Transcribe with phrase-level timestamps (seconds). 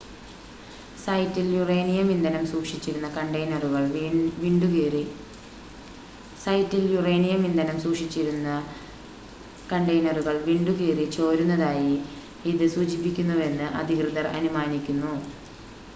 [0.97, 3.07] സൈറ്റിൽ യുറേനിയം ഇന്ധനം സൂക്ഷിച്ചിരുന്ന
[9.73, 11.93] കണ്ടെയ്‌നറുകൾ വിണ്ടുകീറി ചോരുന്നതായി
[12.45, 15.13] ഇത് സൂചിപ്പിക്കുന്നുവെന്ന് അധികൃതർ അനുമാനിക്കുന്നു